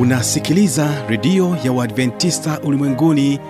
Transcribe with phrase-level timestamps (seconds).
[0.00, 3.40] unasikiliza redio ya uadventista ulimwenguni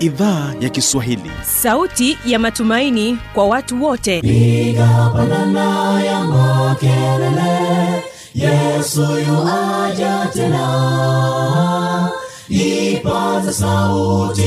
[0.00, 1.30] idhaa ya kiswahili.
[1.42, 4.20] Sauti ya matumaini kwa watu wote.
[4.20, 8.02] Piga pandana ya makelele
[8.34, 12.10] yesu yuaja tena.
[12.48, 14.42] Ipaza sauti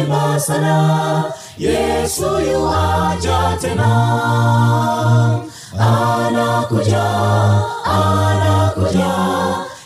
[0.00, 1.24] imba sana
[1.58, 3.90] yesu yuaja tena.
[5.78, 7.02] Anakuja
[7.84, 9.40] anakuja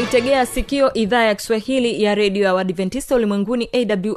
[0.00, 3.68] unaitegea sikio idhaa ya kiswahili ya redio ya uadventista ulimwenguni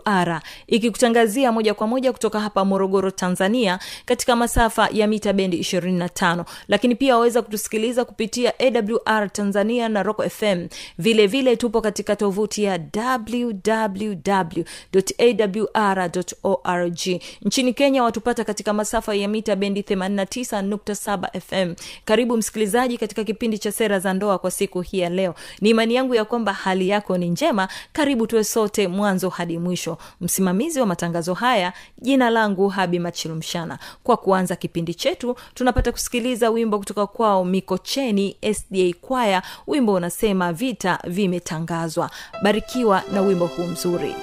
[0.05, 6.45] awr ikikutangazia moja kwa moja kutoka hapa morogoro tanzania katika masafa ya mita bendi 25
[6.67, 10.67] lakini pia waweza kutusikiliza kupitia awr tanzania na rock fm
[10.97, 12.79] vile vile tupo katika tovuti ya
[14.93, 16.09] wwwawr
[16.43, 16.99] org.
[17.41, 23.71] Nchini kenya watupata katika masafa ya mita bendi 89.7 fm karibu msikilizaji katika kipindi cha
[23.71, 25.35] sera za ndoa kwa siku hii ya leo.
[25.61, 29.97] Ni imani yangu ya kwamba hali yako ni njema karibu tuwe sote mwanzo hadi mwisho.
[30.21, 33.79] Msimamizi wa matangazo haya jina langu habi machilumshana.
[34.03, 40.99] Kwa kuanza kipindi chetu tunapata kusikiliza wimbo kutoka kwao mikocheni sda kwaya wimbo unasema vita
[41.07, 42.09] vimetangazwa.
[42.44, 44.16] Barikiwa na wimbo huu mzuri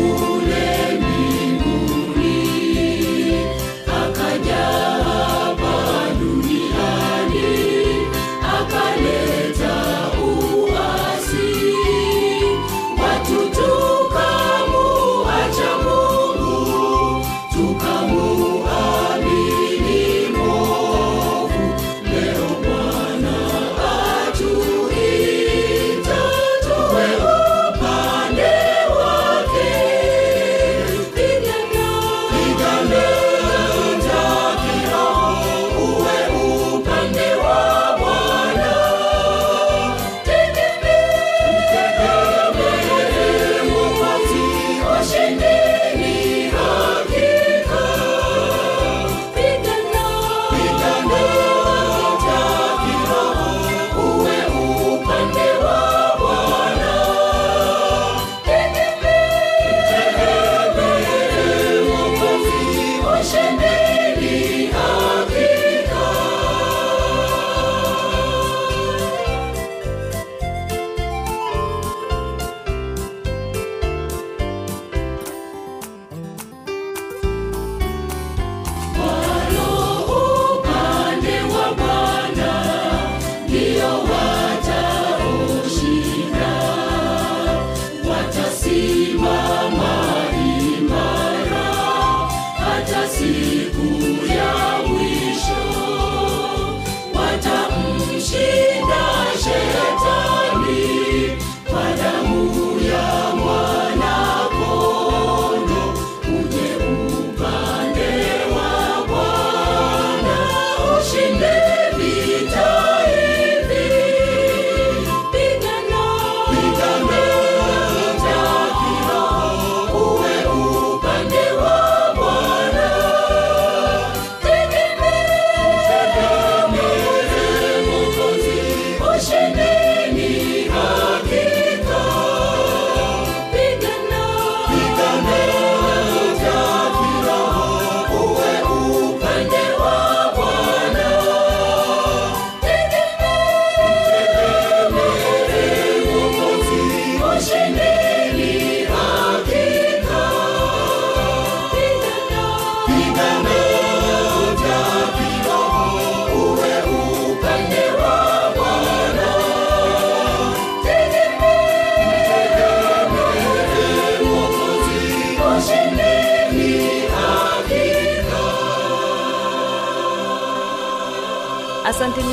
[0.00, 0.29] you.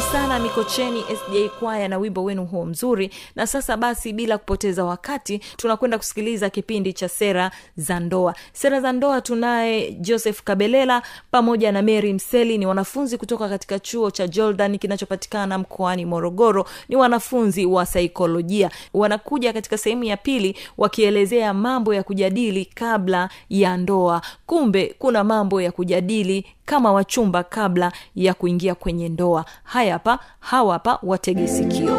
[0.08, 3.12] Asanteni sana mikocheni sj kwaya na wimbo wenu huo mzuri.
[3.36, 8.36] Na sasa basi bila kupoteza wakati tunakwenda kusikiliza kipindi cha sera za ndoa.
[8.54, 11.02] Sera za ndoa tunaye joseph kabelela
[11.32, 12.58] pamoja na mary mseli.
[12.58, 16.66] Ni wanafunzi kutoka katika chuo cha jordan kinachopatikana mkoani morogoro.
[16.90, 18.70] Ni wanafunzi wa saikolojia.
[18.94, 24.22] Wanakuja katika sehemu ya pili wakielezea mambo ya kujadili kabla ya ndoa.
[24.46, 29.46] Kumbe kuna mambo ya kujadili kama wachumba kabla ya kuingia kwenye ndoa.
[29.64, 31.98] Haya hapa hawa hapa watege sikio.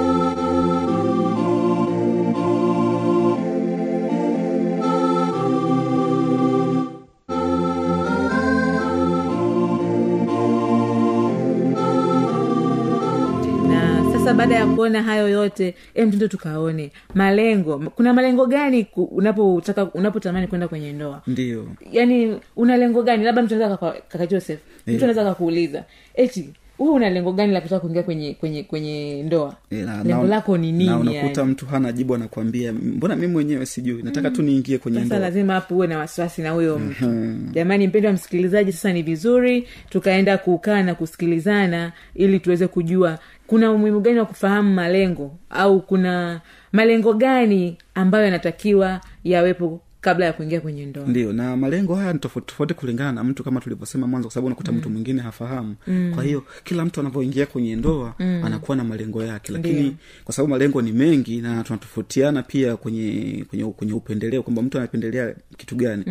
[14.12, 16.90] Sasa baada ya kuona hayo yote em tundo tukaone.
[17.14, 17.78] Malengo.
[17.78, 21.22] Kuna malengo gani ku- unapotaka unapotamani kwenda kwenye ndoa?
[21.26, 21.68] Ndio.
[21.92, 23.24] Yaani una lengo gani?
[23.24, 23.76] Labda mtu anaweza
[24.08, 24.60] kaka, joseph.
[24.86, 25.84] Mtu anaweza kakuuliza
[26.14, 29.56] eti wewe una lengo gani la kutaka kuingia kwenye kwenye kwenye ndoa?
[29.70, 31.52] Na- lengo na- lako ni nini na unakuta yani?
[31.52, 34.02] mtu hana jibu anakwambia mbona mi mwenyewe sijui?
[34.02, 37.06] Nataka tu niingie kwenye sasa lazima hapo uwe na wasiwasi na huyo mtu.
[37.52, 43.72] Jamani mpendo wa msikilizaji sasa ni vizuri tukaenda kukaa na kusikilizana ili tuweze kujua kuna
[43.72, 46.40] umuhimu gani wa kufahamu malengo au kuna
[46.72, 51.06] malengo gani ambayo yanatakiwa yawepo kabla ya kuingia kwenye ndoa?
[51.08, 54.46] Ndio na malengo haya ni tofauti tofauti kulingana na mtu kama tulivyosema mwanzo kwa sababu
[54.46, 55.76] unakuta mtu mwingine hafahamu.
[56.14, 59.52] Kwa hiyo kila mtu anavyoingia kwenye ndoa anakuwa na malengo yake.
[59.52, 59.92] Lakini Ndiyo.
[60.24, 65.34] kwa sababu malengo ni mengi na tunatofautiana pia kwenye kwenye, kwenye upendeleo kwamba mtu anapendelea
[65.56, 66.04] kitu gani.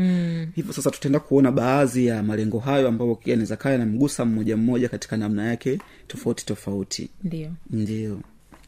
[0.56, 5.18] Hivyo sasa tutaenda kuona baadhi ya malengo hayo ambayo yanaweza kaa yanamgusa mmoja mmoja katika
[5.18, 7.10] namna yake tofauti tofauti.
[7.24, 7.50] Ndio.
[7.70, 8.20] Ndio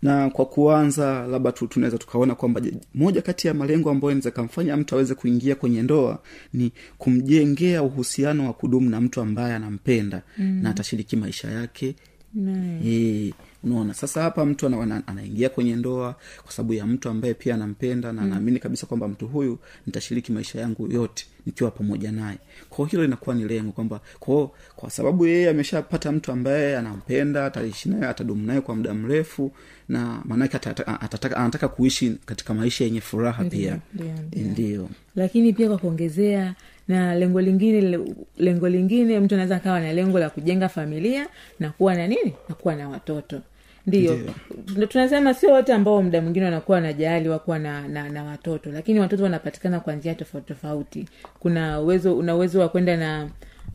[0.01, 2.61] na kwa kuanza labda tu tunaweza tukaona kwamba
[2.95, 6.19] moja kati ya malengo ambayo inaweza kamfanya mtu aweze kuingia kwenye ndoa
[6.53, 10.59] ni kumjengea uhusiano wa kudumu na mtu ambaye anampenda mm.
[10.63, 11.95] na atashiriki maisha yake
[12.33, 12.89] Nice.
[12.89, 17.33] e, unaona sasa hapa mtu ana, ana, anaingia kwenye ndoa kwa sababu ya mtu ambaye
[17.33, 22.37] pia anampenda na anaamini kabisa kwamba mtu huyu nitashiriki maisha yangu yote nikiwa pamoja naye.
[22.69, 27.89] Kwao hilo linakuwa ni lengo kwamba kwao kwa sababu yeye ameshapata mtu ambaye anampenda ataishi
[27.89, 29.51] naye atadumu naye kwa muda mrefu
[29.89, 33.79] na maanake atataka- anataka kuishi katika maisha yenye furaha pia.
[33.93, 34.13] ndio.
[34.51, 34.89] ndio.
[35.15, 36.55] Lakini pia kwa kuongezea
[36.89, 37.99] na lengo lingine
[38.37, 41.27] lengo lingine mtu anaweza akawa na lengo la kujenga familia
[41.59, 42.33] na kuwa na nini?
[42.49, 43.41] Na kuwa na watoto.
[43.87, 44.19] Ndio
[44.87, 49.23] tunasema sio wote ambao muda mwingine wanakuwa wanajali wakuwa na, na, na watoto lakini watoto
[49.23, 51.05] wanapatikana kwa njia tofauti tofauti.
[51.39, 53.29] Kuna uwezo una uwezo wa kwenda na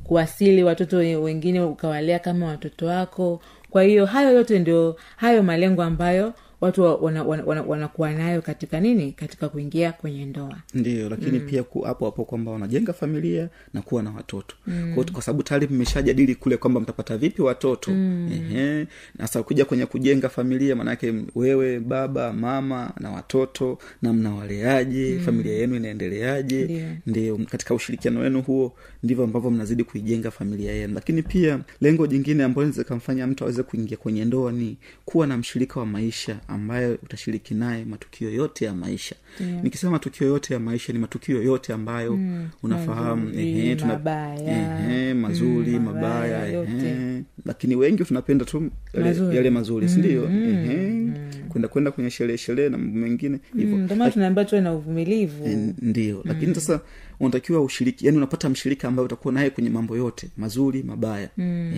[0.04, 3.40] kuwasili watoto wengine ukawalea kama watoto wako.
[3.70, 6.32] Kwa hiyo hayo yote ndio hayo malengo ambayo
[6.64, 11.46] watu wanakuwa wana- wana- wana- nayo katika nini katika kuingia kwenye ndoa ndio lakini mm.
[11.46, 14.92] pia hapo hapo kwamba wanajenga familia na kuwa na watoto mm.
[14.94, 18.28] kwa, kwa sababu tayari mmeshajadili kule kwamba mtapata vipi watoto mm.
[19.40, 25.24] ukija sasa kwenye kujenga familia maanake wewe baba mama na watoto na mnawaleaje mm.
[25.24, 31.22] familia yenu inaendeleaje ndio katika ushirikiano wenu huo ndivyo ambavyo mnazidi kuijenga familia yenu lakini
[31.22, 35.80] pia lengo jingine ambayo zikamfanya kamfanya mtu aweze kuingia kwenye ndoa ni kuwa na mshirika
[35.80, 39.64] wa maisha ambaye utashiriki naye matukio yote ya maisha yeah.
[39.64, 44.88] nikisema matukio yote ya maisha ni matukio yote ambayo mm, unafahamu mazuri, ehe, tuna- mabaya.
[44.90, 47.22] ehe, mazuri Mm, mabaya mabaya, ehe.
[47.46, 49.50] lakini wengi tunapenda tu yale Mazuri.
[49.50, 51.03] mazuri sindio Ehe.
[51.54, 53.76] Kwenda kwenda kwenye sherehe sherehe na mambo mengine hivyo.
[53.76, 55.48] Mm, ndio maana tunaambiwa tuwe na uvumilivu.
[55.82, 56.22] Ndio.
[56.24, 56.80] Lakini sasa
[57.20, 61.28] unatakiwa ushiriki yani unapata mshirika ambaye utakuwa naye kwenye mambo yote mazuri mabaya.
[61.36, 61.72] Mm.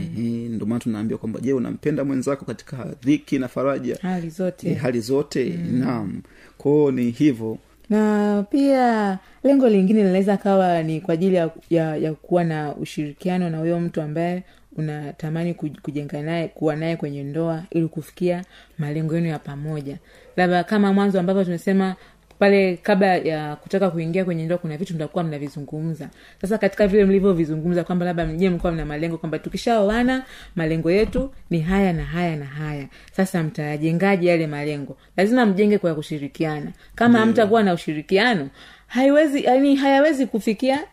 [0.51, 3.99] ndio maana tunaambia kwamba je unampenda mwenzako katika dhiki na faraja?
[4.03, 4.71] Hali zote.
[4.71, 5.59] E, hali zote.
[5.73, 6.23] Naam.
[6.59, 7.59] Kwao ni hivyo.
[7.91, 13.51] Na pia lengo lingine linaweza kawa ni kwa ajili ya, ya, ya kuwa na ushirikiano
[13.51, 14.43] na huyo mtu ambaye
[14.77, 18.45] unatamani kuj- kujenga naye kuwa naye kwenye ndoa ili kufikia
[18.79, 19.97] malengo yenu ya pamoja.
[20.37, 21.97] Labda kama mwanzo ambavyo tumesema
[22.39, 26.09] pale kabla ya kutaka kuingia kwenye ndoa kuna vitu mtakuwa mnavizungumza.
[26.41, 30.23] Sasa katika vile mlivyovizungumza kwamba labda mjie mlikuwa mna malengo kwamba tukishaoana
[30.57, 32.87] malengo yetu ni haya na haya na haya.
[33.13, 34.97] Sasa mtayajengaje yale malengo?
[35.17, 36.73] Lazima mjenge kwa kushirikiana.
[36.95, 38.49] Kama hamtakuwa na ushirikiano
[38.87, 40.85] haiwezi yani hayawezi kufikia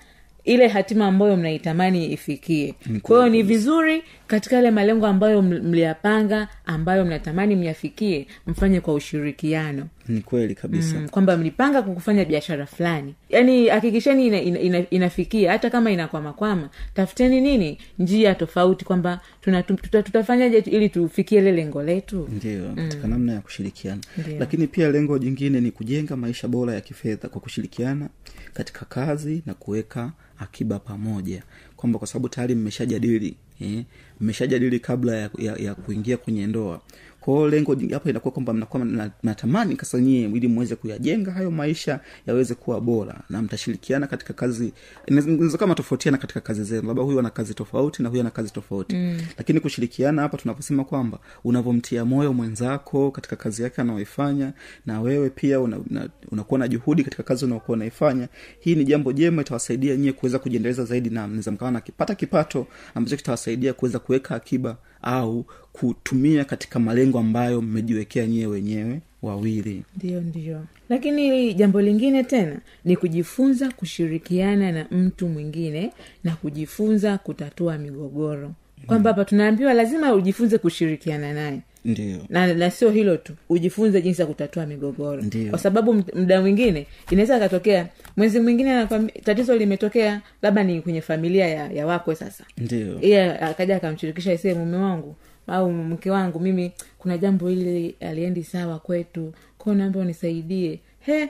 [0.44, 2.74] ile hatima ambayo mnaitamani ifikie.
[3.02, 9.88] Kwa hiyo ni vizuri katika yale malengo ambayo mliyapanga ambayo mnatamani myafikie mfanye kwa ushirikiano.
[10.08, 10.96] Ni kweli kabisa.
[11.00, 13.16] Mm, kwamba mlipanga kufanya biashara fulani.
[13.30, 15.52] Yaani hakikisheni ina, ina, ina, inafikia.
[15.52, 17.78] Hata kama inakwamakwama tafuteni nini?
[18.00, 22.30] Njia tofauti kwamba tuta, tutafanyaje ili tufikie ile lengo letu?
[22.32, 24.02] Ndio katika namna ya kushirikiana.
[24.18, 24.40] Ndiyo.
[24.40, 28.10] lakini pia lengo jingine ni kujenga maisha bora ya kifedha kwa kushirikiana
[28.54, 31.44] katika kazi na kuweka akiba pamoja.
[31.78, 33.84] Kwamba kwa sababu tayari mmeshajadili eh,
[34.22, 36.82] mmeshajadili kabla ya, ya, ya kuingia kwenye ndoa
[37.26, 42.56] kwao lengo hapo inakuwa kwamba mnakuwa mnatamani sasa nyie ili mweze kuyajenga hayo maisha yaweze
[42.56, 44.74] kuwa bora na mtashirikiana katika kazi
[45.08, 48.52] inaweza kama tofautiana katika kazi zenu labda huyu ana kazi tofauti na huyu ana kazi
[48.52, 49.22] tofauti mm.
[49.38, 54.54] lakini kushirikiana hapa tunaposema kwamba unavyomtia moyo mwenzako katika kazi yake anaoifanya
[54.86, 58.28] na wewe pia una, una, unakuwa na juhudi katika kazi unaokuwa unaifanya
[58.60, 63.18] hii ni jambo jema itawasaidia nyie kuweza kujiendeleza zaidi na mnaweza mkawa nakipata kipato ambacho
[63.18, 69.84] kitawasaidia kuweza kuweka akiba au kutumia katika malengo ambayo mmejiwekea nyie wenyewe wawili.
[69.98, 70.62] Ndio ndio.
[70.90, 75.92] Lakini jambo lingine tena ni kujifunza kushirikiana na mtu mwingine
[76.24, 78.52] na kujifunza kutatua migogoro.
[78.88, 82.18] Kwamba hapa tunaambiwa lazima ujifunze kushirikiana naye ndio.
[82.30, 85.22] Na, na sio hilo tu ujifunze jinsi ya kutatua migogoro.
[85.22, 85.50] Ndiyo.
[85.50, 87.88] kwa sababu mda mwingine inaweza akatokea
[88.18, 88.88] mwezi mwingine
[89.24, 92.44] tatizo limetokea labda ni kwenye familia ya, ya wakwe sasa.
[92.58, 93.02] Ndio.
[93.02, 95.16] Iye akaja akamshirikisha isee mume wangu
[95.48, 100.80] au mke wangu mimi kuna jambo hili aliendi sawa kwetu kwao naomba unisaidie.
[101.00, 101.30] He aka!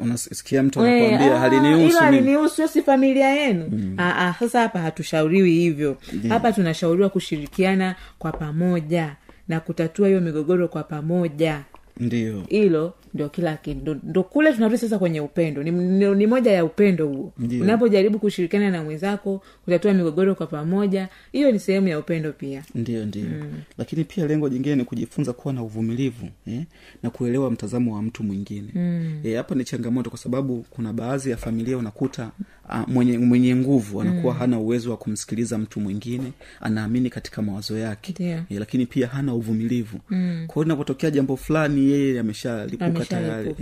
[0.00, 3.68] Unasikia mtu We, anakuambia ah, halinihusu halinihusu si familia yenu.
[3.70, 3.94] Mm.
[3.98, 5.96] Aa, sasa hapa hatushauriwi hivyo.
[6.28, 9.16] Hapa tunashauriwa kushirikiana kwa pamoja
[9.48, 11.64] na kutatua hiyo migogoro kwa pamoja
[12.00, 16.52] ndio hilo ndio kila kitu ndo, kule tunarudi sasa kwenye upendo ni, ni, ni moja
[16.52, 21.98] ya upendo huo unapojaribu kushirikiana na mwenzako kutatua migogoro kwa pamoja hiyo ni sehemu ya
[21.98, 23.52] upendo pia ndio ndio mm.
[23.78, 26.62] lakini pia lengo jingine ni kujifunza kuwa na uvumilivu eh?
[27.02, 29.20] na kuelewa mtazamo wa mtu mwingine mm.
[29.24, 32.30] e, ni changamoto kwa sababu kuna baadhi ya familia unakuta
[32.68, 34.40] a, mwenye mwenye nguvu anakuwa mm.
[34.40, 38.14] hana uwezo wa kumsikiliza mtu mwingine anaamini katika mawazo yake
[38.50, 40.44] e, lakini pia hana uvumilivu mm.
[40.46, 43.54] kwao inapotokea jambo fulani yeye ameshalipuka tayari.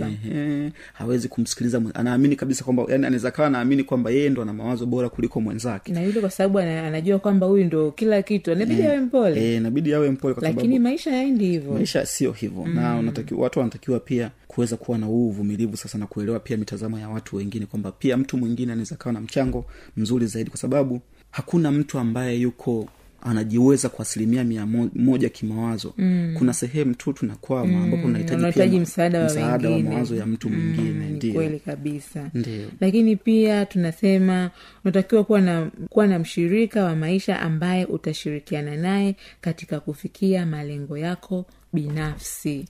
[0.93, 5.09] Hawezi kumsikiliza anaamini kabisa kwamba yani anaweza kawa anaamini kwamba yeye ndo ana mawazo bora
[5.09, 5.91] kuliko mwenzake.
[5.93, 9.49] Na yule kwa sababu anajua kwamba huyu ndo kila kitu anabidi awe mpole.
[9.51, 11.73] Eh, inabidi awe mpole kwa lakini maisha yaendi hivyo.
[11.73, 12.63] maisha sio hivyo.
[12.65, 12.75] Mm.
[12.75, 16.99] na unatakiwa, watu wanatakiwa pia kuweza kuwa na huu uvumilivu sasa na kuelewa pia mitazamo
[16.99, 19.65] ya watu wengine kwamba pia mtu mwingine anaweza kawa na mchango
[19.97, 22.87] mzuri zaidi kwa sababu hakuna mtu ambaye yuko
[23.29, 24.65] anajiweza kwa asilimia mia
[24.95, 26.35] moja kimawazo mm.
[26.37, 31.05] kuna sehemu tu tunakwama ambapo unahitaji unahitaji msaada wa msaada wa mawazo ya mtu mwingine
[31.05, 31.15] mm.
[31.15, 32.67] ndio kweli kabisa Ndio.
[32.79, 34.51] lakini pia tunasema
[34.83, 41.45] unatakiwa kuwa na kuwa na mshirika wa maisha ambaye utashirikiana naye katika kufikia malengo yako
[41.81, 42.65] binafsi.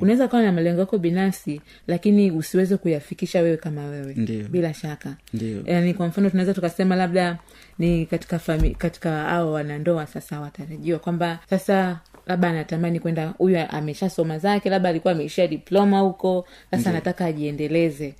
[0.00, 4.14] Unaweza kawa na malengo yako binafsi lakini usiweze kuyafikisha wewe kama wewe.
[4.16, 4.48] Ndiyo.
[4.48, 5.16] bila shaka.
[5.34, 5.62] Ndio.
[5.66, 7.38] yani kwa mfano tunaweza tukasema labda
[7.78, 14.38] ni katika fami, katika ao wanandoa sasa watarajiwa kwamba sasa labda anatamani kwenda huyu ameshasoma
[14.38, 18.14] zake labda alikuwa ameishia diploma huko sasa anataka ajiendeleze.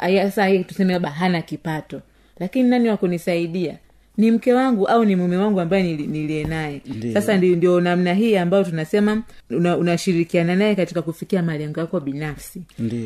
[0.00, 2.02] Sasa tuseme labda hana kipato.
[2.40, 3.78] Lakini nani wa kunisaidia
[4.16, 6.80] ni mke wangu au ni mume wangu ambaye nili- niliye naye.
[7.12, 12.62] Sasa ndio, ndio namna hii ambayo tunasema una- unashirikiana naye katika kufikia malengo yako binafsi.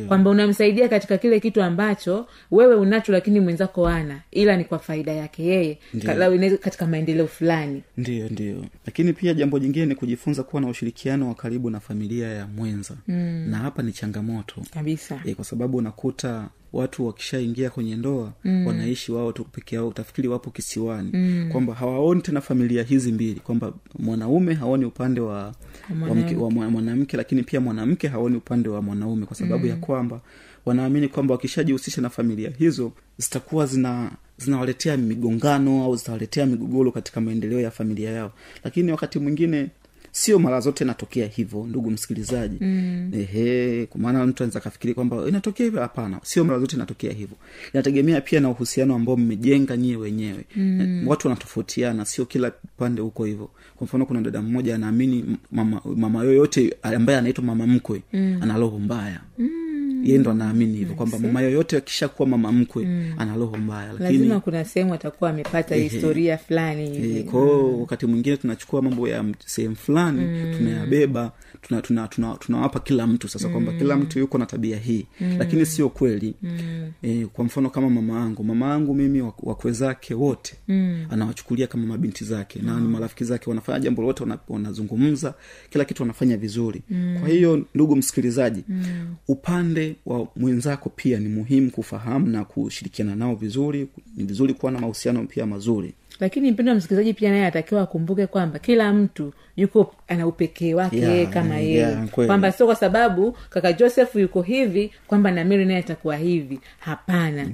[0.08, 5.12] Kwamba unamsaidia katika kile kitu ambacho wewe unacho lakini mwenzako ana ila ni kwa faida
[5.12, 7.82] yake yeye Ka- katika maendeleo fulani.
[7.96, 8.64] Ndio ndio.
[8.86, 12.94] Lakini pia jambo jingine ni kujifunza kuwa na ushirikiano wa karibu na familia ya mwenza.
[13.08, 13.46] Mm.
[13.50, 14.62] na hapa ni changamoto.
[14.74, 15.20] Kabisa.
[15.24, 18.66] E, kwa sababu unakuta watu wakishaingia kwenye ndoa mm.
[18.66, 21.48] wanaishi wao tu peke yao utafikiri wapo kisiwani mm.
[21.52, 25.54] kwamba hawaoni tena familia hizi mbili kwamba mwanaume haoni upande wa,
[26.38, 29.70] wa, wa mwanamke lakini pia mwanamke haoni upande wa mwanaume kwa sababu mm.
[29.70, 30.20] ya kwamba
[30.66, 37.60] wanaamini kwamba wakishajihusisha na familia hizo zitakuwa zina zinawaletea migongano au zitawaletea migogoro katika maendeleo
[37.60, 38.32] ya familia yao
[38.64, 39.68] lakini wakati mwingine
[40.12, 43.10] sio mara zote inatokea hivyo ndugu msikilizaji mm.
[43.14, 47.36] ehe maana mtu anaweza kafikiri kwamba inatokea hivyo hapana sio mara zote inatokea hivyo
[47.74, 51.02] inategemea pia na uhusiano ambao mmejenga nyie wenyewe mm.
[51.08, 56.24] watu wanatofautiana sio kila pande huko hivyo kwa mfano kuna dada mmoja anaamini mama, mama
[56.24, 58.38] yoyote ambaye anaitwa mama mkwe mm.
[58.42, 59.69] ana roho mbaya mm.
[60.02, 63.12] Yeye ndo anaamini hivyo kwamba mama yoyote akishakuwa mama mkwe mm.
[63.18, 68.36] ana roho mbaya lakini lazima kuna sehemu atakuwa amepata historia fulani hivi kwao wakati mwingine
[68.36, 70.54] tunachukua mambo ya sehemu fulani mm.
[70.58, 73.52] tunayabeba tunawapa tuna, tuna, tunawapa kila mtu sasa mm.
[73.52, 75.36] kwamba kila mtu yuko na tabia hii mm.
[75.38, 76.92] lakini sio kweli mm.
[77.02, 81.06] e, kwa mfano kama mama yangu mama yangu mimi wakwe zake wote mm.
[81.10, 85.34] anawachukulia kama mabinti zake na ni marafiki zake wanafanya jambo lote wanazungumza
[85.70, 87.16] kila kitu wanafanya vizuri mm.
[87.20, 88.84] kwa hiyo ndugu msikilizaji mm.
[90.06, 95.24] Wa mwenzako pia ni muhimu kufahamu na kushirikiana nao vizuri ni vizuri kuwa na mahusiano
[95.26, 95.94] pia mazuri.
[96.20, 100.96] Lakini mpendo wa msikilizaji pia naye atakiwa akumbuke kwamba kila mtu yuko ana upekee wake
[100.96, 101.74] Yeah, yeye kama yeye.
[101.78, 106.60] yeah, kwamba sio kwa sababu kaka joseph yuko hivi kwamba na naye atakuwa hivi.
[106.78, 107.46] Hapana.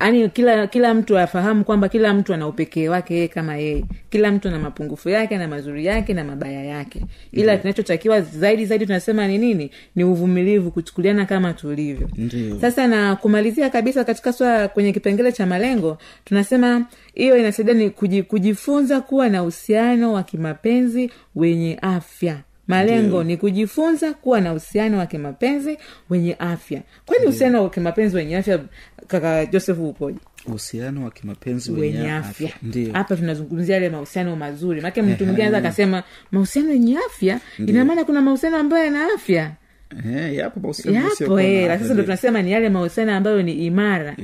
[0.00, 3.84] Yaani kila kila mtu afahamu kwamba kila mtu ana upekee wake yeye kama yeye.
[4.10, 7.00] Kila mtu ana mapungufu yake na mazuri yake na mabaya yake.
[7.32, 9.70] Ila kinachotakiwa zaidi zaidi tunasema ni nini?
[9.96, 12.08] Ni uvumilivu kuchukuliana kama tulivyo.
[12.16, 12.60] Ndiyo.
[12.60, 17.90] sasa na kumalizia kabisa katika swala kwenye kipengele cha malengo tunasema hiyo inasaidia ni
[18.22, 22.40] kujifunza kuwa na uhusiano wa kimapenzi wenye afya.
[22.68, 23.22] Malengo Ndio.
[23.24, 25.78] ni kujifunza kuwa na uhusiano wa kimapenzi
[26.10, 26.82] wenye afya.
[27.06, 28.60] Kwani uhusiano wa kimapenzi wenye afya
[29.06, 30.18] kaka joseph upoje?
[30.46, 32.50] Uhusiano wa kimapenzi wenye afya.
[32.62, 32.92] ndio.
[32.92, 34.80] Hapa tunazungumzia yale mahusiano mazuri.
[34.80, 39.52] Maake mtu mwingine anaweza akasema mahusiano yenye afya ina maana kuna mahusiano ambayo yana afya
[40.06, 44.16] Eh, yapo mahusiano yapo eh, lakini ndo tunasema ni yale mahusiano ambayo ni imara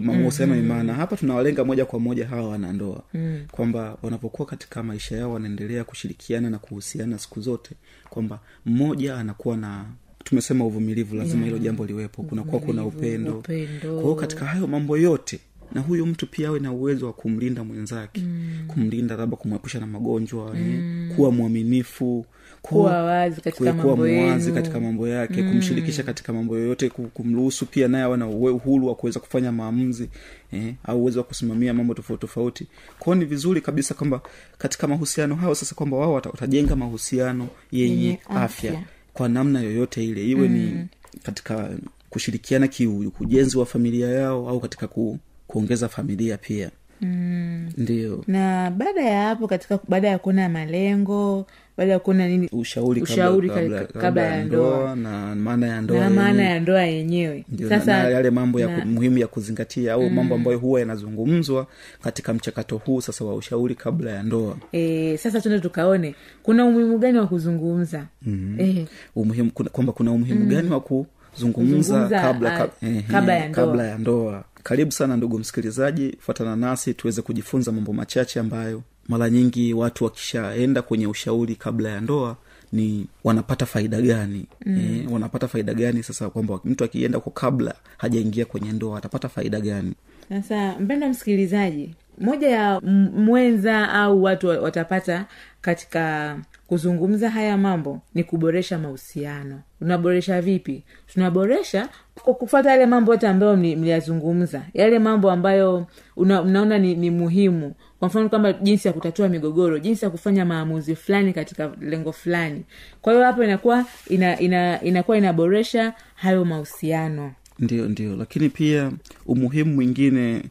[0.00, 0.70] mahusiano mm-hmm.
[0.70, 3.40] imara hapa tunawalenga moja kwa moja hawa wanandoa mm.
[3.50, 7.70] kwamba wanapokuwa katika maisha yao wanaendelea kushirikiana na kuhusiana siku zote
[8.10, 9.84] kwamba mmoja anakuwa na
[10.24, 13.92] tumesema uvumilivu lazima hilo jambo liwepo kunakuwa kuna upendo upendo.
[13.94, 15.40] kwa hiyo katika hayo mambo yote
[15.72, 18.64] na huyu mtu pia awe na uwezo wa kumlinda mwenzake mm.
[18.68, 21.12] kumlinda labda kumwepusha na magonjwa mm.
[21.16, 22.26] kuwa mwaminifu
[22.68, 25.50] Kuwa wazi katika mambo mwazi katika mambo yake mm.
[25.50, 30.08] kumshirikisha katika mambo yoyote kumruhusu pia naye awe na uhuru wa kuweza kufanya maamuzi
[30.52, 32.66] eh, au uwezo wa kusimamia mambo tofauti tofauti
[32.98, 34.20] kwao ni vizuri kabisa kwamba
[34.58, 38.42] katika mahusiano hayo sasa kwamba wao watajenga mahusiano yenye Yenye afya.
[38.72, 38.82] afya.
[39.14, 40.54] kwa namna yoyote ile iwe mm.
[40.54, 40.86] ni
[41.22, 41.70] katika
[42.10, 47.70] kushirikiana kiujenzi wa familia yao au katika ku, kuongeza familia pia mm.
[47.76, 48.24] ndio.
[48.26, 52.48] Na baada ya hapo katika baada ya kuona malengo baada ya kuona nini?
[52.52, 54.96] Ushauri Ushauri kabla, kabla- kabla, ya ndoa.
[54.96, 57.44] na maana ya ndoa na maana ya ndoa yenyewe.
[57.68, 60.14] Sasa na yale mambo ya na- muhimu ya kuzingatia au mm.
[60.14, 61.66] mambo ambayo huwa yanazungumzwa
[62.02, 64.56] katika mchakato huu sasa wa ushauri kabla ya ndoa.
[64.72, 68.06] E, sasa tuende tukaone kuna umuhimu gani wa kuzungumza?
[68.26, 68.60] Mm-hmm.
[68.60, 73.66] e, umuhimu kwamba kuna umuhimu gani wa kuzungumza kabla, kab, ehe, kabla ya ndoa.
[73.66, 76.16] kabla ya ndoa karibu sana ndugu msikilizaji.
[76.20, 82.00] Fuatana nasi tuweze kujifunza mambo machache ambayo mara nyingi watu wakishaenda kwenye ushauri kabla ya
[82.00, 82.36] ndoa
[82.72, 84.46] ni wanapata faida gani?
[84.66, 84.78] Mm.
[84.78, 89.60] e, wanapata faida gani sasa kwamba mtu akienda kwa kabla hajaingia kwenye ndoa atapata faida
[89.60, 89.92] gani?
[90.28, 92.80] Sasa mpenda msikilizaji moja ya
[93.14, 95.26] mwenza au watu watapata
[95.60, 99.60] katika kuzungumza haya mambo ni kuboresha mahusiano.
[99.80, 100.84] Unaboresha vipi?
[101.12, 104.62] Tunaboresha kufata yale mambo yote ambayo mliyazungumza.
[104.74, 107.74] Yale mambo ambayo una, unaona ni, ni muhimu.
[107.98, 112.64] Kwa mfano kwamba jinsi ya kutatua migogoro jinsi ya kufanya maamuzi fulani katika lengo fulani.
[113.02, 117.32] Kwa hiyo hapo inakuwa ina, ina, inakuwa inaboresha hayo mahusiano.
[117.58, 118.16] Ndio ndio.
[118.16, 118.92] Lakini pia
[119.26, 120.42] umuhimu mwingine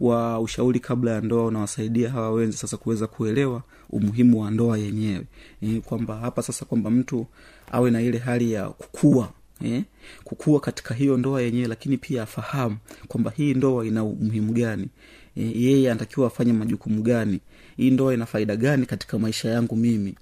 [0.00, 5.26] wa ushauri kabla ya ndoa unawasaidia hawa wenzi sasa kuweza kuelewa umuhimu wa ndoa yenyewe.
[5.62, 7.26] E, kwamba hapa sasa kwamba mtu
[7.72, 9.28] awe na ile hali ya kukua
[9.64, 9.82] eh,
[10.24, 12.76] kukua katika hiyo ndoa yenyewe lakini pia afahamu
[13.08, 14.88] kwamba hii ndoa ina umuhimu gani.
[15.36, 17.40] E, yeye anatakiwa afanye majukumu gani?
[17.76, 20.08] Hii ndoa ina faida gani katika maisha yangu mimi?
[20.10, 20.14] Eh,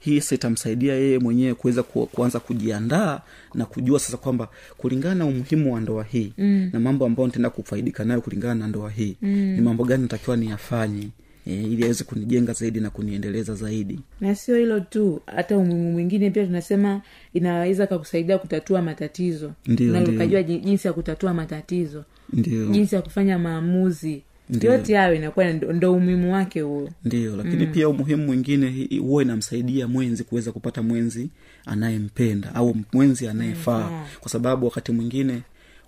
[0.00, 3.20] hii sasa itamsaidia yeye mwenyewe kuweza ku, kuanza kujiandaa
[3.54, 6.70] na kujua sasa kwamba kulingana na umuhimu wa ndoa hii mm.
[6.72, 9.30] na mambo ambayo nitaenda kufaidika nayo kulingana na ndoa hii mm.
[9.30, 11.08] ni mambo gani natakiwa niyafanye
[11.46, 16.30] e, ili aweze kunijenga zaidi na kuniendeleza zaidi na sio hilo tu hata umuhimu mwingine
[16.30, 17.02] pia tunasema
[17.34, 24.22] inaweza kakusaidia kutatua matatizo na ukajua jinsi ya kutatua matatizo ndio jinsi ya kufanya maamuzi.
[24.62, 27.72] Yote hayo inakuwa ndo, umuhimu wake huo ndio lakini mm.
[27.72, 31.28] pia umuhimu mwingine huwa inamsaidia mwenzi kuweza kupata mwenzi
[31.66, 34.02] anayempenda au mwenzi anayefaa Mm.
[34.20, 35.40] kwa sababu wakati mwingine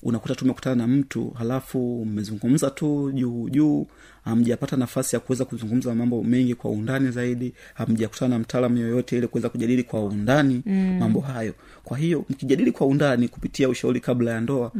[0.02, 3.86] unakuta tumekutana na mtu halafu mmezungumza tu juu juu
[4.24, 9.26] hamjapata nafasi ya kuweza kuzungumza mambo mengi kwa undani zaidi hamjakutana na mtaalamu yoyote ile
[9.26, 10.98] kuweza kujadili kwa undani mm.
[10.98, 11.54] mambo hayo
[11.84, 14.72] kwa hiyo mkijadili kwa undani kupitia ushauri kabla ya ndoa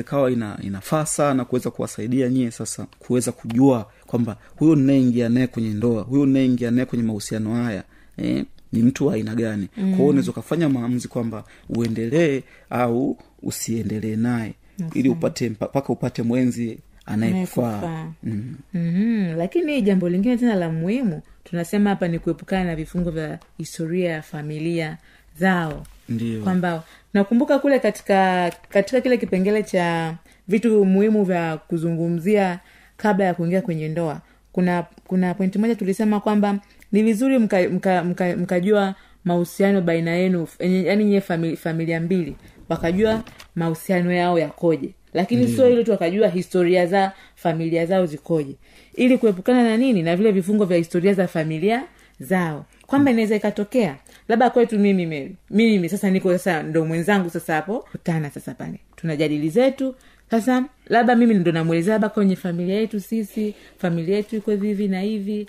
[0.00, 5.68] ikawa ina, inafaa sana kuweza kuwasaidia nyie sasa kuweza kujua kwamba huyu ninayeingia naye kwenye
[5.68, 7.84] ndoa huyu ninayeingia naye kwenye mahusiano haya
[8.16, 9.96] eh, ni mtu wa aina gani mm.
[9.96, 14.54] kwao unaweza ukafanya maamuzi kwamba uendelee au usiendelee naye
[14.94, 18.06] ili upate mpaka upate mwenzi Anayekufaa.
[18.22, 18.54] mm.
[18.74, 19.36] mm-hmm.
[19.38, 24.22] lakini jambo lingine tena la muhimu tunasema hapa ni kuepukana na vifungo vya historia ya
[24.22, 24.98] familia
[25.38, 26.82] zao ndio kwamba
[27.14, 30.14] nakumbuka kule katika katika kile kipengele cha
[30.48, 32.60] vitu muhimu vya kuzungumzia
[32.96, 34.20] kabla ya kuingia kwenye ndoa
[34.52, 36.58] kuna kuna pointi moja tulisema kwamba
[36.94, 42.36] ni vizuri mkajua mka, mka, mka mahusiano baina yenu yaani nyie famili, familia mbili
[42.68, 43.22] wakajua
[43.54, 44.90] mahusiano yao yakoje.
[45.14, 48.54] Lakini sio ile tu wakajua historia za familia zao zikoje.
[48.94, 50.02] Ili kuepukana na nini?
[50.02, 51.82] Na vile vifungo vya historia za familia
[52.20, 52.66] zao.
[52.86, 53.96] Kwamba inaweza ikatokea.
[54.28, 57.78] Labda kwetu mimi mimi mimi sasa niko sasa ndo mwenzangu sasa hapo.
[57.92, 58.80] Kutana sasa pale.
[58.96, 59.94] Tunajadili zetu.
[60.30, 65.00] Sasa labda mimi ndo namwelezea labda kwenye familia yetu sisi familia yetu iko hivi na
[65.00, 65.46] hivi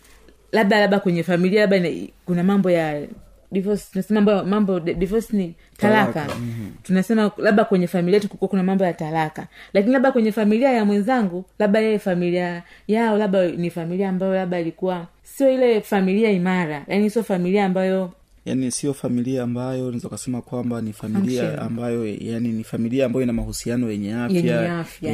[0.56, 1.80] labda labda kwenye familia labda
[2.26, 3.08] kuna mambo ya
[3.52, 6.72] divorce tunasema mambo mambo divorce ni talaka, Talaka, mhm.
[6.84, 9.48] tunasema labda kwenye familia yetu kuna mambo ya talaka.
[9.74, 14.60] Lakini labda kwenye familia ya mwenzangu labda yeye familia yao labda ni familia ambayo labda
[14.60, 16.84] ilikuwa sio ile familia imara.
[16.88, 18.12] Yaani sio familia ambayo
[18.45, 23.34] yaani sio familia ambayo unaweza ukasema kwamba ni familia ambayo yani ni familia ambayo ina
[23.34, 24.38] mahusiano yenye afya.
[24.38, 25.12] yenye afya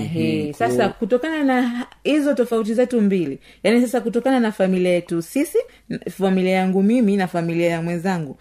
[0.53, 5.57] sasa kutokana na hizo tofauti zetu mbili yani sasa kutokana na familia yetu sisi
[6.09, 8.37] familia yangu mimi na familia ya mwenzangu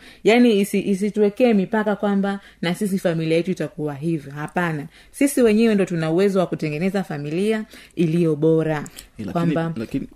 [0.60, 4.32] isi, isituwekee mipaka kwamba na sisi familia yetu itakuwa hivyo.
[4.32, 4.86] Hapana.
[5.10, 7.64] Sisi wenyewe ndo tuna uwezo wa kutengeneza familia
[7.96, 8.84] iliyo bora.
[9.32, 9.72] Kwamba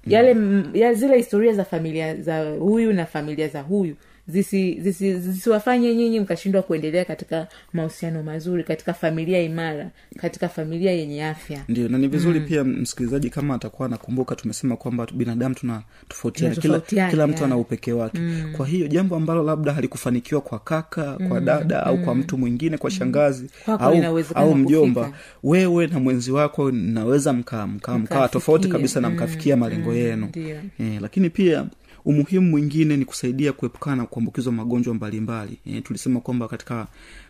[0.06, 3.94] yale m- ya zile historia za familia za huyu na familia za huyu
[4.28, 11.24] zisi- zisi- zisiwafanye nyinyi mkashindwa kuendelea katika mahusiano mazuri katika familia imara katika familia yenye
[11.26, 11.64] afya.
[11.68, 12.46] Ndio na ni vizuri mm.
[12.46, 17.92] pia msikilizaji kama atakuwa anakumbuka tumesema kwamba binadamu tuna tofautiana kila, kila mtu ana upekee
[17.92, 18.18] wake.
[18.18, 18.52] Mm.
[18.56, 22.90] kwa hiyo jambo ambalo labda halikufanikiwa kwa kaka kwa dada au kwa mtu mwingine kwa
[22.90, 25.18] shangazi Kwako au, au mjomba kufika.
[25.44, 30.26] wewe na mwenzi wako naweza mkaa mkaa mkawa tofauti kabisa na Mm, mkafikia malengo yenu.
[30.26, 30.56] Ndio.
[30.80, 31.66] eh, lakini pia
[32.04, 35.58] umuhimu mwingine ni kusaidia kuepukana na kuambukizwa magonjwa mbalimbali.
[35.66, 36.86] E, tulisema kwamba katika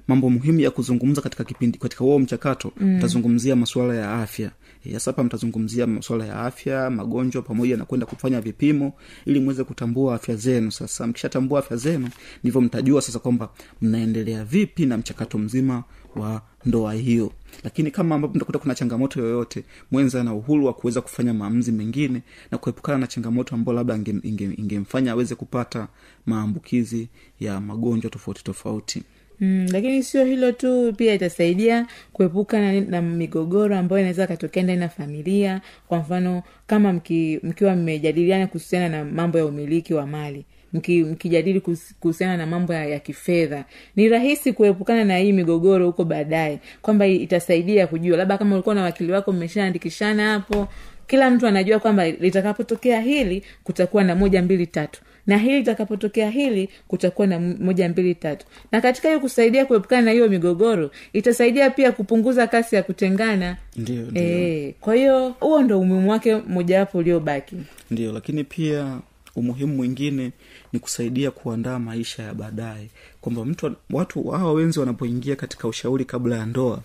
[0.08, 4.50] mambo muhimu ya kuzungumza katika kipindi katika huo mchakato mtazungumzia masuala ya afya.
[4.86, 8.92] Eh, sasa hapa mtazungumzia masuala ya afya magonjwa pamoja na kwenda kufanya vipimo
[9.26, 10.72] ili mweze kutambua afya zenu.
[10.72, 12.08] Sasa mkishatambua afya zenu
[12.42, 13.48] ndivyo mtajua sasa kwamba
[13.82, 15.84] mnaendelea vipi na mchakato mzima
[16.16, 17.32] wa ndoa hiyo.
[17.64, 22.22] Lakini kama ambapo mtakuta kuna changamoto yoyote mwenza ana uhuru wa kuweza kufanya maamuzi mengine
[22.50, 25.88] na kuepukana na changamoto ambayo labda ingemfanya inge, inge aweze kupata
[26.26, 27.08] maambukizi
[27.40, 29.02] ya magonjwa tofauti tofauti.
[29.40, 34.82] Mm, lakini sio hilo tu pia itasaidia kuepuka na, na migogoro ambayo inaweza katokea ndani
[34.82, 35.60] ya familia.
[35.88, 41.76] Kwa mfano kama mki, mkiwa mmejadiliana kuhusiana na mambo ya umiliki wa mali mkijadili mki
[42.00, 43.64] kuhusiana na mambo ya, ya kifedha.
[43.96, 48.16] Ni rahisi kuepukana na hii migogoro huko baadaye kwamba itasaidia kujua.
[48.16, 50.68] Labda kama ulikuwa na wakili wako mmeshaandikishana hapo
[51.06, 55.00] kila mtu anajua kwamba litakapotokea hili kutakuwa na moja mbili tatu.
[55.26, 58.46] Na hili litakapotokea hili kutakuwa na moja mbili tatu.
[58.72, 63.56] Na katika hiyo kusaidia kuepukana na hiyo migogoro itasaidia pia kupunguza kasi ya kutengana.
[63.76, 64.22] Ndio ndio.
[64.22, 67.56] e, kwa hiyo huo ndo umuhimu wake mojawapo uliobaki.
[67.90, 68.98] Ndio lakini pia
[69.36, 70.32] umuhimu mwingine
[70.72, 72.88] ni kusaidia kuandaa maisha ya baadaye.
[73.20, 76.82] Kwamba mtu watu hawa wenzi wanapoingia katika ushauri kabla ya ndoa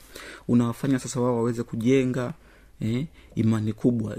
[0.47, 2.33] unawafanya sasa wao waweze kujenga
[2.81, 4.15] eh, imani kubwa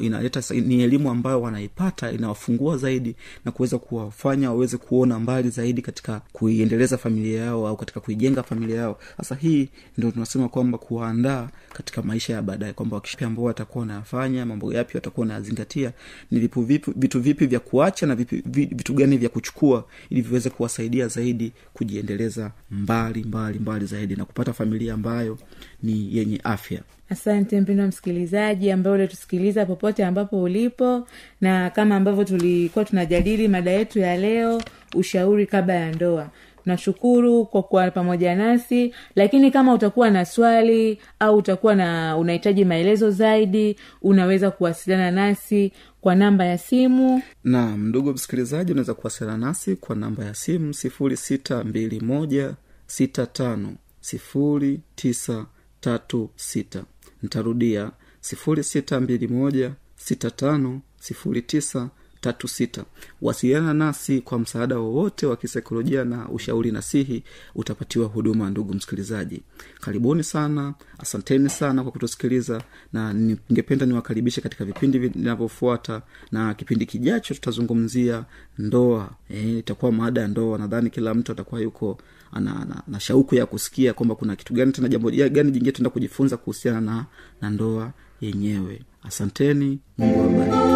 [0.00, 6.20] inaleta ni elimu ambayo wanaipata inawafungua zaidi na kuweza kuwafanya waweze kuona mbali zaidi katika
[6.32, 8.98] kuiendeleza familia yao au katika kuijenga familia yao.
[9.16, 14.46] Sasa hii ndio tunasema kwamba kuwaandaa katika maisha ya baadaye kwamba wakisha ambao watakuwa wanayafanya
[14.46, 15.92] mambo yapi watakuwa wanayazingatia
[16.30, 20.50] ni vipu vipi, vitu vipi vya kuacha na vipi, vitu gani vya kuchukua ili viweze
[20.50, 25.38] kuwasaidia zaidi kujiendeleza mbali mbali mbali zaidi na kupata familia ambayo
[25.82, 26.80] ni yenye afya.
[27.10, 31.06] Asante mpendo msikilizaji ambaye ulitusikiliza popote ambapo ulipo
[31.40, 34.62] na kama ambavyo tulikuwa tunajadili mada yetu ya leo
[34.94, 36.30] ushauri kabla ya ndoa.
[36.66, 43.10] Nashukuru kwa kuwa pamoja nasi lakini kama utakuwa na swali au utakuwa na unahitaji maelezo
[43.10, 47.22] zaidi unaweza kuwasiliana nasi kwa namba ya simu.
[47.44, 52.54] Naam ndugu msikilizaji unaweza kuwasiliana nasi kwa namba ya simu sifuri sita mbili moja
[52.86, 55.46] sita tano sifuri tisa
[55.80, 56.84] tatu sita
[57.22, 61.88] ntarudia sifuri sita mbili moja sita tano sifuri tisa
[62.20, 62.84] tatu sita.
[63.22, 67.22] Wasiliana nasi kwa msaada wowote wa kisaikolojia na ushauri nasihi
[67.54, 69.42] utapatiwa huduma ndugu msikilizaji.
[69.80, 76.02] Karibuni sana asanteni sana kwa kutusikiliza na ningependa niwakaribishe katika vipindi vinavyofuata
[76.32, 78.24] na kipindi kijacho tutazungumzia
[78.58, 79.10] ndoa.
[79.30, 81.98] E, itakuwa maada ya ndoa nadhani kila mtu atakuwa yuko
[82.32, 85.90] ana, ana, na shauku ya kusikia kwamba kuna kitu gani tena jambo gani jingine tuenda
[85.90, 87.06] kujifunza kuhusiana na,
[87.40, 88.82] na ndoa yenyewe.
[89.02, 90.68] Asanteni mungu awabariki.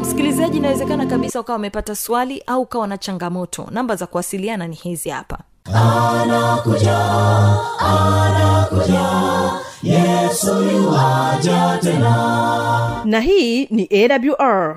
[0.00, 3.68] Msikilizaji inawezekana kabisa ukawa amepata swali au ukawa na changamoto.
[3.70, 5.38] Namba za kuwasiliana ni hizi hapa
[5.74, 6.98] anakuja
[7.78, 9.08] anakuja.
[9.82, 13.02] Yesu yuwaja tena.
[13.04, 14.76] Na hii ni awr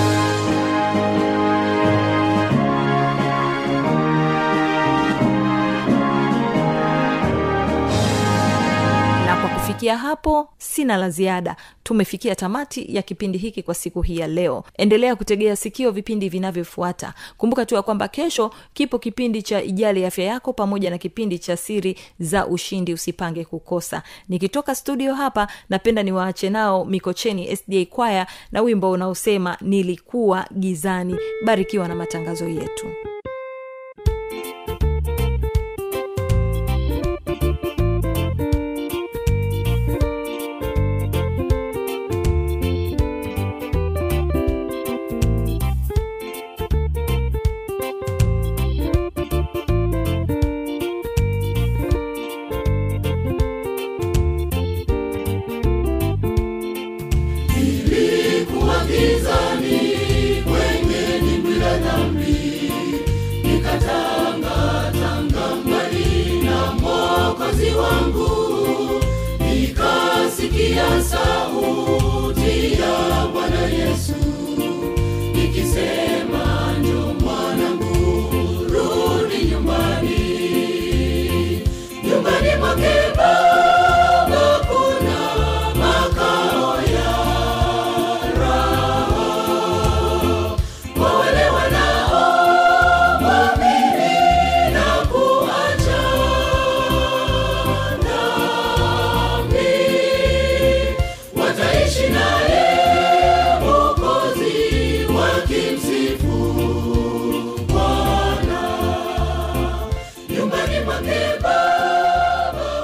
[9.81, 11.55] kufikia hapo sina la ziada.
[11.83, 14.63] Tumefikia tamati ya kipindi hiki kwa siku hii ya leo.
[14.77, 17.13] Endelea kutegea sikio vipindi vinavyofuata.
[17.37, 21.57] Kumbuka tu ya kwamba kesho kipo kipindi cha ijali afya yako pamoja na kipindi cha
[21.57, 24.03] siri za ushindi usipange kukosa.
[24.29, 31.15] Nikitoka studio hapa napenda niwaache nao mikocheni sda kwaya na wimbo unaosema nilikuwa gizani.
[31.45, 32.87] Barikiwa na matangazo yetu